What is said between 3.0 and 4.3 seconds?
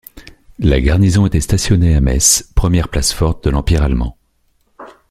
forte de l'Empire allemand.